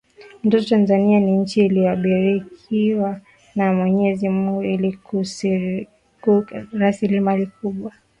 mtoto 0.43 0.63
tanzania 0.69 1.19
ni 1.19 1.31
nchi 1.37 1.65
ilioyobarikiwa 1.65 3.21
na 3.55 3.73
mwenyezi 3.73 4.29
mungu 4.29 4.63
ina 4.63 4.97
rasilimali 6.71 7.45
kubwa 7.47 7.91